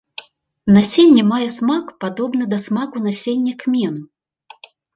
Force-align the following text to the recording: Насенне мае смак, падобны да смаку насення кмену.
Насенне 0.77 1.23
мае 1.31 1.49
смак, 1.57 1.85
падобны 2.05 2.43
да 2.55 2.61
смаку 2.65 3.05
насення 3.07 3.53
кмену. 3.63 4.01